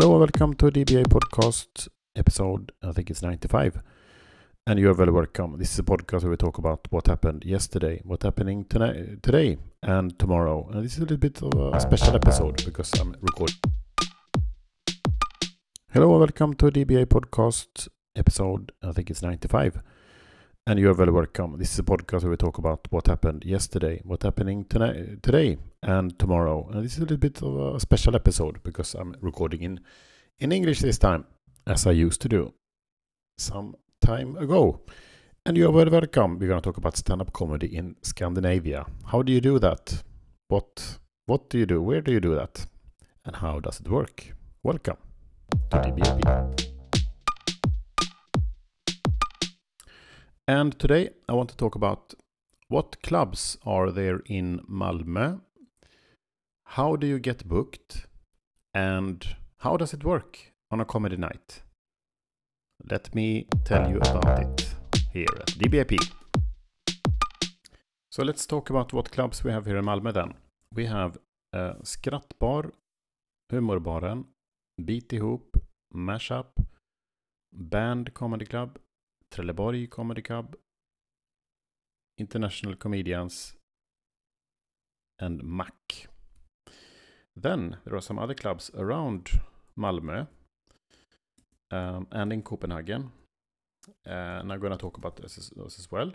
[0.00, 3.82] Hello and welcome to DBA podcast episode, I think it's 95.
[4.66, 5.58] And you're very welcome.
[5.58, 9.58] This is a podcast where we talk about what happened yesterday, what's happening tonight, today,
[9.82, 10.66] and tomorrow.
[10.72, 13.56] And this is a little bit of a special episode because I'm recording.
[15.92, 19.82] Hello and welcome to DBA podcast episode, I think it's 95.
[20.70, 21.58] And you're very welcome.
[21.58, 25.56] This is a podcast where we talk about what happened yesterday, what's happening tonight, today,
[25.82, 26.68] and tomorrow.
[26.70, 29.80] And this is a little bit of a special episode because I'm recording in,
[30.38, 31.24] in English this time,
[31.66, 32.54] as I used to do
[33.36, 34.78] some time ago.
[35.44, 36.38] And you're very welcome.
[36.38, 38.86] We're going to talk about stand-up comedy in Scandinavia.
[39.06, 40.04] How do you do that?
[40.46, 41.82] What what do you do?
[41.82, 42.64] Where do you do that?
[43.24, 44.36] And how does it work?
[44.62, 44.98] Welcome
[45.72, 46.59] to DBAP.
[50.50, 52.12] And today I want to talk about
[52.66, 55.40] what clubs are there in Malmö?
[56.64, 58.08] How do you get booked?
[58.74, 61.62] And how does it work on a comedy night?
[62.90, 64.74] Let me tell you about it
[65.12, 65.96] here at DBAP.
[68.10, 70.34] So let's talk about what clubs we have here in Malmö then.
[70.74, 71.16] We have
[71.52, 72.72] uh, Skrattbar,
[73.52, 74.24] Humorbaren,
[74.84, 75.62] Beat Ihop,
[75.94, 76.66] Mashup,
[77.52, 78.80] Band Comedy Club,
[79.32, 80.56] Trelleborg Comedy Club,
[82.18, 83.54] International Comedians,
[85.18, 86.08] and Mac.
[87.36, 89.40] Then there are some other clubs around
[89.78, 90.26] Malmö
[91.70, 93.12] um, and in Copenhagen.
[94.06, 96.12] Uh, and I'm going to talk about this as, as well.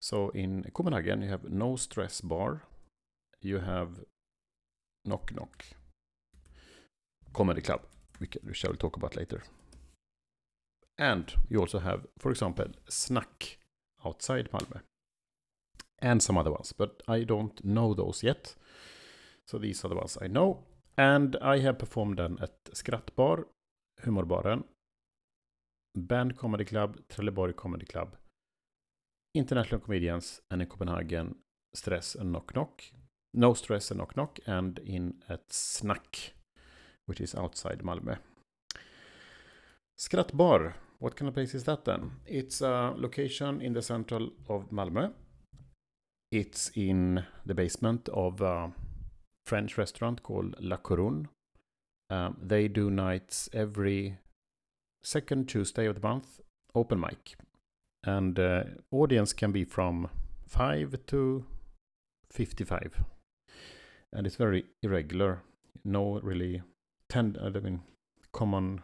[0.00, 2.62] So in Copenhagen, you have No Stress Bar,
[3.40, 4.04] you have
[5.04, 5.64] Knock Knock
[7.32, 7.80] Comedy Club,
[8.18, 9.42] which I will talk about later.
[10.98, 13.58] And you also have, for example, Snack
[14.04, 14.80] outside Malmö.
[16.00, 18.54] And some other ones, but I don't know those yet.
[19.46, 20.64] So these are the ones I know.
[20.96, 23.44] And I have performed them at Skrattbar,
[24.04, 24.64] Humorbaren,
[25.96, 28.16] Band Comedy Club, Trelleborg Comedy Club,
[29.34, 31.36] International Comedians, and in Copenhagen,
[31.74, 32.82] Stress and Knock Knock.
[33.34, 36.34] No Stress and Knock Knock, and in at Snack,
[37.06, 38.18] which is outside Malmö.
[39.98, 42.12] Skrattbar what kind of place is that then?
[42.26, 45.12] It's a location in the central of Malmö.
[46.32, 48.72] It's in the basement of a
[49.46, 51.28] French restaurant called La Couronne.
[52.10, 54.18] Um, they do nights every
[55.02, 56.40] second Tuesday of the month,
[56.74, 57.36] open mic.
[58.04, 60.08] And uh, audience can be from
[60.48, 61.44] 5 to
[62.30, 63.04] 55.
[64.12, 65.42] And it's very irregular.
[65.84, 66.62] No really
[67.08, 67.82] tend, I mean,
[68.32, 68.82] common.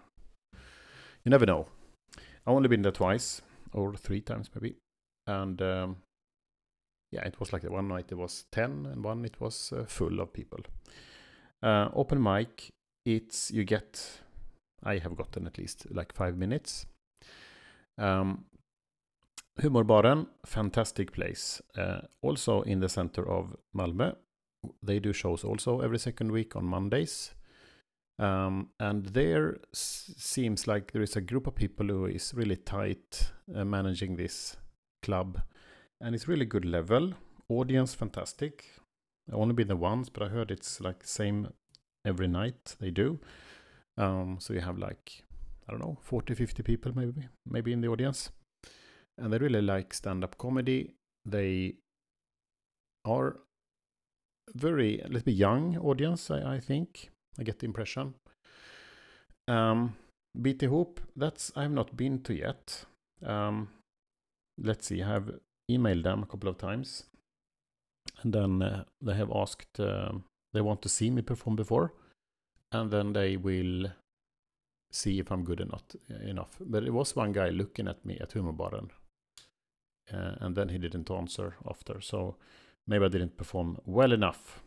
[1.24, 1.68] You never know
[2.46, 4.76] I've only been there twice or three times maybe,
[5.26, 5.96] and um,
[7.10, 10.20] yeah, it was like one night it was ten, and one it was uh, full
[10.20, 10.60] of people.
[11.62, 12.72] Uh, open mic,
[13.04, 14.20] it's you get.
[14.82, 16.86] I have gotten at least like five minutes.
[17.96, 18.44] Um,
[19.60, 21.62] Humorbaren, fantastic place.
[21.78, 24.16] Uh, also in the center of Malmö.
[24.82, 27.34] They do shows also every second week on Mondays.
[28.18, 33.30] Um, and there seems like there is a group of people who is really tight
[33.54, 34.56] uh, managing this
[35.02, 35.40] club.
[36.00, 37.14] And it's really good level.
[37.48, 38.64] Audience fantastic.
[39.28, 41.48] I've only been there once, but I heard it's like same
[42.04, 43.18] every night they do.
[43.96, 45.24] Um, so you have like,
[45.68, 48.30] I don't know, 40, 50 people maybe, maybe in the audience.
[49.18, 50.94] And they really like stand-up comedy.
[51.24, 51.76] They
[53.04, 53.40] are
[54.54, 58.14] very, let's be young audience, I, I think I get the impression.
[59.48, 59.96] Um,
[60.40, 62.84] Beat Ihop, that's I have not been to yet.
[63.24, 63.68] Um,
[64.58, 65.30] let's see, I have
[65.70, 67.04] emailed them a couple of times.
[68.22, 70.12] And then uh, they have asked, uh,
[70.52, 71.92] they want to see me perform before.
[72.72, 73.86] And then they will
[74.92, 76.56] see if I'm good or not enough.
[76.60, 78.90] But it was one guy looking at me at Humorbaren.
[80.12, 82.00] Uh, and then he didn't answer after.
[82.00, 82.36] So
[82.86, 84.62] maybe I didn't perform well enough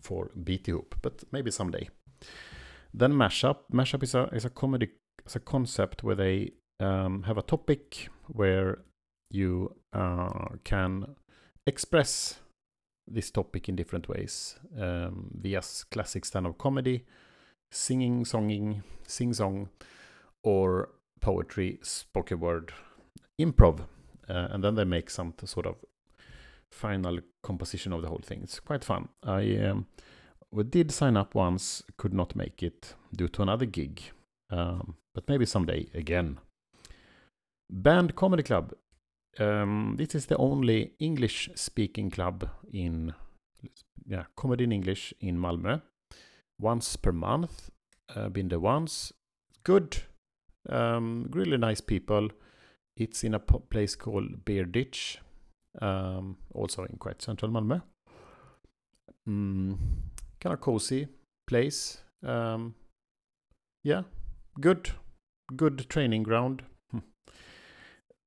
[0.00, 1.88] for Beat Hoop, but maybe someday.
[2.94, 3.58] Then mashup.
[3.72, 4.90] Mashup is a is a comedy
[5.26, 8.78] is a concept where they um, have a topic where
[9.30, 11.16] you uh, can
[11.66, 12.40] express
[13.06, 17.04] this topic in different ways um, via classic stand-up comedy,
[17.70, 19.68] singing, songing, sing-song,
[20.42, 20.90] or
[21.20, 22.72] poetry, spoken word,
[23.40, 23.80] improv,
[24.28, 25.76] uh, and then they make some sort of
[26.70, 28.40] final composition of the whole thing.
[28.42, 29.08] It's quite fun.
[29.22, 29.86] I um,
[30.52, 34.02] we did sign up once, could not make it due to another gig.
[34.50, 36.38] Um, but maybe someday again.
[37.70, 38.74] Band Comedy Club.
[39.38, 43.14] Um, this is the only English speaking club in
[44.06, 45.80] yeah, comedy in English in Malmö.
[46.58, 47.70] Once per month.
[48.14, 49.12] Uh, been there once.
[49.64, 50.02] good,
[50.68, 52.28] um, really nice people.
[52.96, 55.18] It's in a place called Bear Ditch,
[55.80, 57.82] um, also in quite central Malmö.
[59.28, 59.78] Mm,
[60.42, 61.06] kind of cozy
[61.46, 61.98] place.
[62.26, 62.74] Um,
[63.84, 64.02] yeah,
[64.60, 64.90] good,
[65.54, 66.62] good training ground.
[66.90, 66.98] Hmm.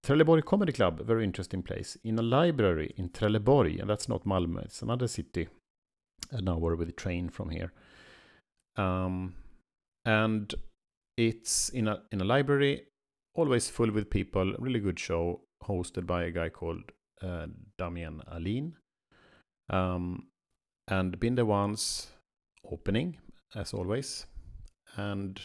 [0.06, 1.98] Trelleborg Comedy Club, very interesting place.
[2.04, 5.48] In a library in Trelleborg, and that's not Malmö, it's another city,
[6.32, 7.74] an hour with a train from here.
[8.78, 9.36] Um,
[10.06, 10.54] and
[11.18, 12.84] it's in a in a library,
[13.34, 14.54] always full with people.
[14.60, 16.92] Really good show, hosted by a guy called
[17.22, 17.48] uh,
[17.78, 18.76] Damien Aline.
[19.70, 20.28] Um,
[20.88, 22.08] and been there once,
[22.72, 23.18] opening
[23.56, 24.26] as always,
[24.96, 25.40] and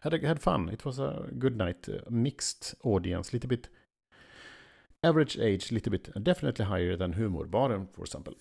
[0.00, 0.68] had a, had fun.
[0.68, 3.68] It was a good night, a mixed audience, little bit
[5.02, 8.34] average age, little bit definitely higher than Humorbaren, for example.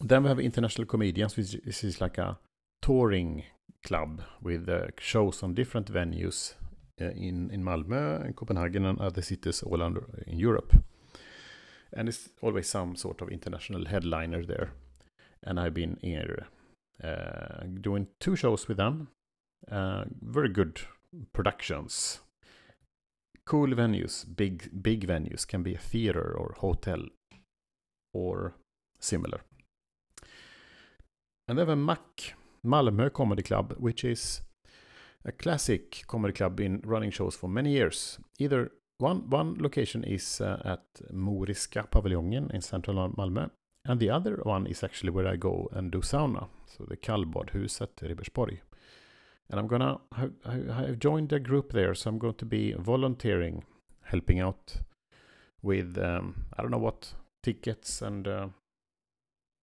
[0.00, 1.54] Then we have international comedians, which
[1.84, 2.38] is like a
[2.80, 3.44] touring
[3.84, 6.54] club with uh, shows on different venues
[7.00, 10.74] uh, in, in Malmö and Copenhagen and other cities all under in Europe.
[11.92, 14.72] And it's always some sort of international headliner there.
[15.44, 16.46] And I've been here
[17.02, 19.08] uh, doing two shows with them.
[19.70, 20.80] Uh, very good
[21.32, 22.20] productions.
[23.46, 27.02] Cool venues, big big venues, can be a theater or hotel
[28.14, 28.54] or
[29.00, 29.40] similar.
[31.46, 34.40] And then Mac, Malmö Comedy Club, which is
[35.26, 38.18] a classic comedy club been running shows for many years.
[38.38, 43.50] Either one one location is uh, at Moriska paviljongen in central Malmö,
[43.86, 47.96] and the other one is actually where I go and do sauna, so the Kallbadhuset
[48.02, 48.58] Ribersborg.
[49.50, 50.30] And I'm gonna I,
[50.86, 53.64] have joined a group there, so I'm going to be volunteering,
[54.04, 54.76] helping out
[55.62, 58.48] with um, I don't know what tickets and uh,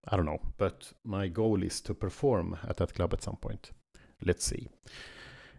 [0.08, 3.72] I don't know, but my goal is to perform at that club at some point.
[4.24, 4.70] Let's see.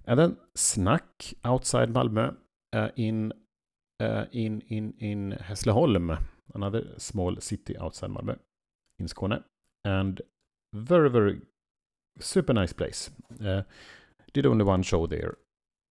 [0.06, 2.36] And then Snack outside Malmö
[2.72, 3.32] uh, in
[4.00, 6.16] uh, in in in Hässleholm,
[6.54, 8.38] another small city outside Malmö
[9.02, 9.42] in Skåne,
[9.84, 10.20] and
[10.72, 11.40] very very
[12.20, 13.10] super nice place.
[13.44, 13.62] Uh,
[14.32, 15.36] did only one show there.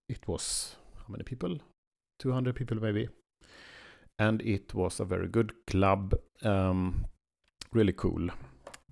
[0.09, 1.57] It was how many people?
[2.19, 3.09] 200 people maybe.
[4.19, 6.13] And it was a very good club.
[6.43, 7.05] Um,
[7.73, 8.29] really cool.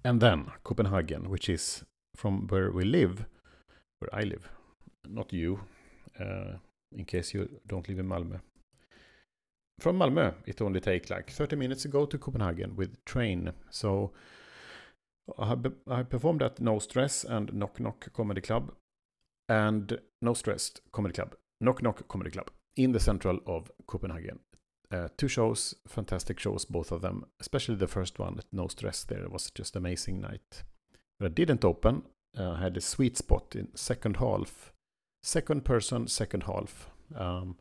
[0.04, 1.84] And then Copenhagen, which is
[2.16, 3.26] from where we live,
[4.00, 4.50] where I live,
[5.08, 5.60] not you,
[6.20, 6.58] uh,
[6.92, 8.40] in case you don't live in Malmö.
[9.80, 13.54] From Malmö, it only takes like 30 minutes to go to Copenhagen with train.
[13.70, 14.12] So
[15.38, 15.56] I,
[15.88, 18.74] I performed at No Stress and Knock Knock Comedy Club
[19.48, 24.40] and No Stressed Comedy Club, Knock Knock Comedy Club in the central of Copenhagen.
[24.92, 27.26] Uh, two shows, fantastic shows, both of them.
[27.40, 29.04] Especially the first one, No Stress.
[29.04, 30.64] There It was just amazing night.
[31.20, 32.04] But I didn't open.
[32.38, 34.74] Uh, I had a sweet spot in second half,
[35.24, 36.90] second person, second half.
[37.16, 37.58] Um,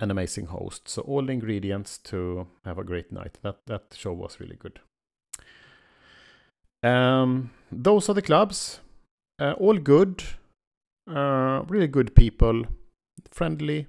[0.00, 0.88] an amazing host.
[0.88, 3.38] So all the ingredients to have a great night.
[3.42, 4.80] That that show was really good.
[6.82, 8.80] Um, those are the clubs.
[9.40, 10.22] Uh, all good.
[11.08, 12.64] Uh, really good people.
[13.30, 13.86] Friendly.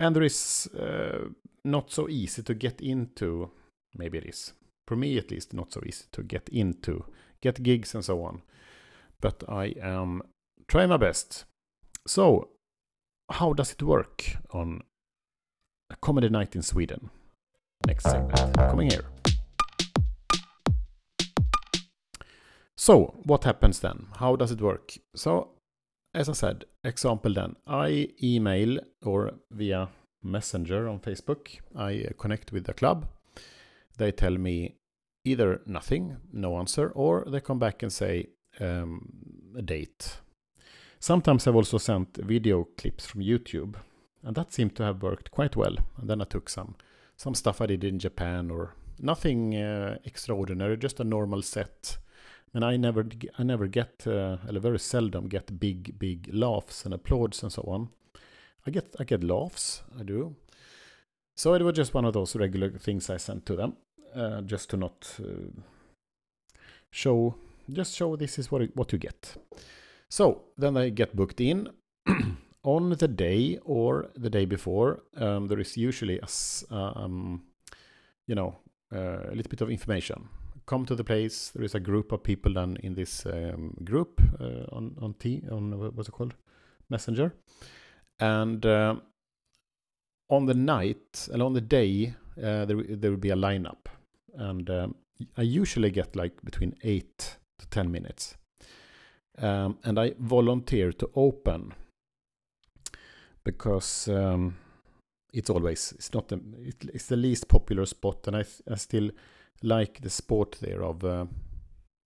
[0.00, 1.28] And there is uh,
[1.64, 3.50] not so easy to get into.
[3.96, 4.52] Maybe it is.
[4.88, 7.04] For me, at least, not so easy to get into.
[7.40, 8.42] Get gigs and so on.
[9.20, 10.22] But I am
[10.66, 11.44] trying my best.
[12.06, 12.48] So,
[13.32, 14.82] how does it work on
[15.90, 17.10] a comedy night in Sweden?
[17.86, 19.04] Next segment coming here.
[22.76, 24.06] So, what happens then?
[24.18, 24.92] How does it work?
[25.14, 25.50] So,
[26.14, 29.88] as I said, example then, I email or via
[30.22, 31.48] Messenger on Facebook.
[31.76, 33.06] I connect with the club.
[33.98, 34.76] They tell me
[35.24, 40.18] either nothing, no answer, or they come back and say um, a date.
[41.02, 43.74] Sometimes I've also sent video clips from YouTube,
[44.22, 45.76] and that seemed to have worked quite well.
[45.98, 46.76] And then I took some
[47.16, 51.98] some stuff I did in Japan or nothing uh, extraordinary, just a normal set.
[52.54, 53.04] And I never
[53.36, 57.88] I never get, uh, very seldom get big big laughs and applauds and so on.
[58.64, 60.36] I get I get laughs, I do.
[61.34, 63.76] So it was just one of those regular things I sent to them,
[64.14, 65.50] uh, just to not uh,
[66.92, 67.34] show,
[67.68, 69.36] just show this is what it, what you get.
[70.12, 71.68] So then I get booked in
[72.64, 75.04] on the day or the day before.
[75.16, 76.28] Um, there is usually a,
[76.74, 77.44] um,
[78.26, 78.56] you know,
[78.94, 80.28] uh, a little bit of information.
[80.66, 81.50] Come to the place.
[81.54, 85.42] There is a group of people then in this um, group uh, on on T
[85.50, 86.34] on what's it called,
[86.90, 87.32] Messenger
[88.20, 88.94] and uh,
[90.28, 93.86] on the night and on the day, uh, there there will be a lineup,
[94.34, 94.94] and um,
[95.36, 98.36] I usually get like between eight to ten minutes,
[99.38, 101.74] um, and I volunteer to open
[103.44, 104.56] because um,
[105.32, 106.40] it's always it's not the
[106.92, 109.10] it's the least popular spot, and I I still
[109.62, 111.26] like the sport there of uh,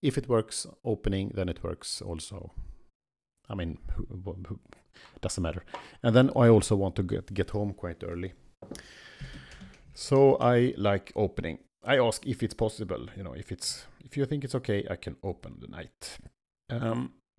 [0.02, 2.52] if it works opening, then it works also.
[3.48, 4.06] I mean, who,
[4.48, 4.58] who,
[5.20, 5.64] doesn't matter.
[6.02, 8.32] And then I also want to get get home quite early,
[9.94, 11.58] so I like opening.
[11.84, 14.96] I ask if it's possible, you know, if it's if you think it's okay, I
[14.96, 16.18] can open the night.
[16.70, 17.12] Um,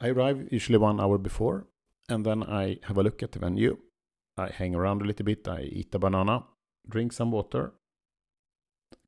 [0.00, 1.66] I arrive usually one hour before,
[2.08, 3.78] and then I have a look at the venue.
[4.36, 5.46] I hang around a little bit.
[5.46, 6.44] I eat a banana,
[6.88, 7.72] drink some water,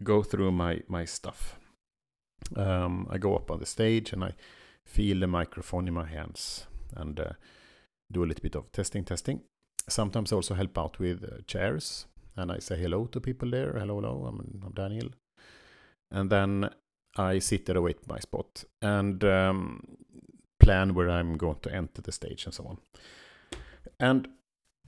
[0.02, 1.58] go through my my stuff.
[2.56, 4.34] Um, I go up on the stage and I
[4.84, 7.32] feel the microphone in my hands and uh,
[8.12, 9.40] do a little bit of testing, testing.
[9.88, 12.06] Sometimes I also help out with uh, chairs
[12.36, 13.72] and I say hello to people there.
[13.72, 15.08] Hello, hello, I'm, I'm Daniel.
[16.10, 16.70] And then
[17.16, 19.80] I sit there await my spot and um,
[20.58, 22.78] plan where I'm going to enter the stage and so on.
[24.00, 24.28] And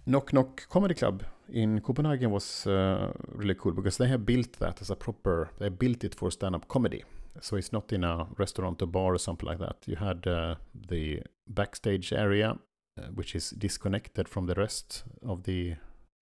[0.07, 4.81] Knock Knock Comedy Club in Copenhagen was uh, really cool because they have built that
[4.81, 7.05] as a proper, they built it for stand-up comedy.
[7.41, 9.77] So it's not in a restaurant or bar or something like that.
[9.87, 10.57] You had uh,
[10.89, 12.59] the backstage area,
[12.99, 15.75] uh, which is disconnected from the rest of the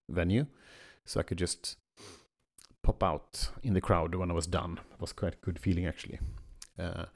[0.09, 0.47] venue.
[1.05, 1.77] So I could just
[2.85, 4.79] pop out in the crowd when I was done.
[4.93, 6.21] It was quite a good feeling actually.
[6.79, 7.07] Uh,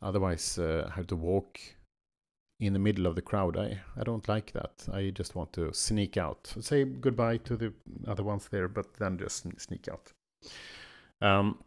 [0.00, 1.60] otherwise, uh, I had to walk
[2.58, 3.56] in the middle of the crowd.
[3.56, 4.86] I, I don't like that.
[4.92, 6.52] I just want to sneak out.
[6.60, 7.72] Say goodbye to the
[8.06, 10.12] other ones there, but then just sneak out.
[11.20, 11.58] Um,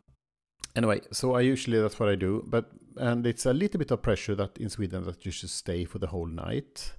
[0.76, 2.44] anyway, so I usually that's what I do.
[2.48, 5.86] But and it's a little bit of pressure that in Sweden that you should stay
[5.86, 6.94] for the whole night.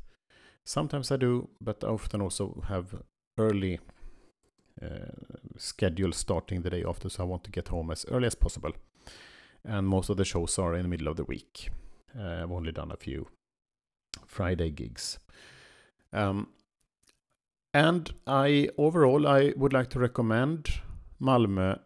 [0.65, 2.95] Sometimes I do, but I often also have
[3.39, 3.79] early
[5.57, 8.73] schedule starting the day after, so I want to get home as early as possible.
[9.65, 11.71] And most of the shows are in the middle of the week.
[12.19, 13.29] Uh, I've only done a few
[14.27, 15.19] Friday gigs.
[16.13, 16.49] Um,
[17.75, 20.69] and I overall I would like to recommend
[21.21, 21.79] Malmö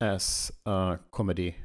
[0.00, 1.56] as a comedy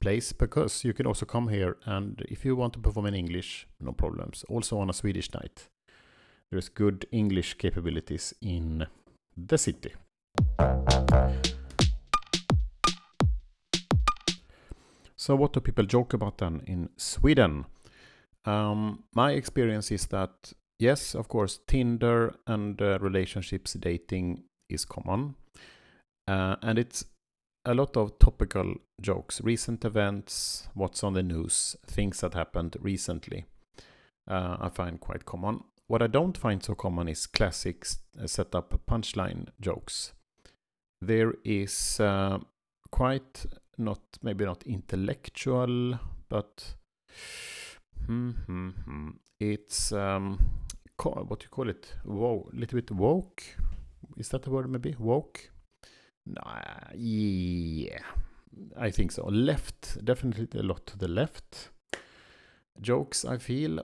[0.00, 3.66] place because you can also come here and if you want to perform in English,
[3.80, 4.44] no problems.
[4.48, 5.68] Also on a Swedish night.
[6.50, 8.86] There's good English capabilities in
[9.36, 9.92] the city.
[15.16, 17.66] So what do people joke about then in Sweden?
[18.44, 25.34] Um, my experience is that yes, of course, Tinder and uh, relationships dating is common,
[26.28, 27.04] uh, and it's
[27.64, 33.44] a lot of topical jokes, recent events, what's on the news, things that happened recently.
[34.28, 35.64] Uh, I find quite common.
[35.88, 37.86] What I don't find so common is classic
[38.20, 40.12] uh, setup punchline jokes.
[41.00, 42.38] There is uh,
[42.90, 43.46] quite
[43.78, 46.76] not maybe not intellectual, but
[48.06, 49.08] Hmm, hmm, hmm.
[49.40, 50.38] It's um,
[51.02, 51.94] what do you call it?
[52.04, 53.42] Wow, little bit woke.
[54.16, 54.70] Is that the word?
[54.70, 55.50] Maybe woke.
[56.24, 56.60] Nah,
[56.94, 57.98] yeah,
[58.76, 59.26] I think so.
[59.26, 61.70] Left, definitely a lot to the left.
[62.80, 63.80] Jokes, I feel.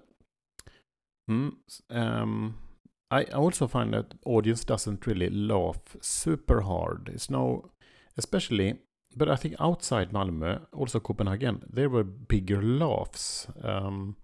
[1.32, 1.52] Mm,
[1.90, 2.54] um,
[3.10, 7.10] I also find that audience doesn't really laugh super hard.
[7.12, 7.70] It's no,
[8.16, 8.78] especially
[9.16, 13.46] but I think outside Malmö, also Copenhagen, there were bigger laughs.
[13.62, 14.16] Um,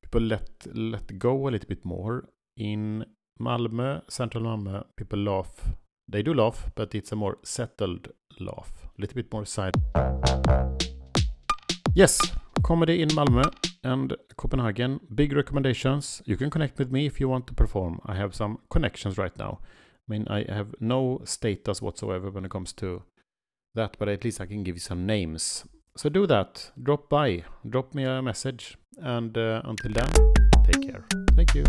[0.00, 2.28] people let let go a little bit more.
[2.56, 3.04] In
[3.40, 5.74] Malmö, central Malmö, people laugh.
[6.08, 8.08] They do laugh, but it's a more settled
[8.40, 8.72] laugh.
[8.98, 9.74] A little bit more side.
[11.94, 12.18] Yes,
[12.62, 15.00] comedy in Malmö and Copenhagen.
[15.14, 16.22] Big recommendations.
[16.24, 18.00] You can connect with me if you want to perform.
[18.06, 19.60] I have some connections right now.
[19.62, 23.02] I mean, I have no status whatsoever when it comes to
[23.74, 25.64] that, but at least I can give you some names.
[25.96, 26.70] So do that.
[26.82, 27.44] Drop by.
[27.68, 28.76] Drop me a message.
[28.98, 30.10] And uh, until then,
[30.64, 31.04] take care.
[31.34, 31.64] Thank you.